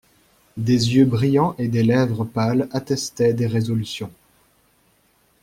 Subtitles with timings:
[0.57, 4.09] Des yeux brillants et des lèvres pâles attestaient des résolutions.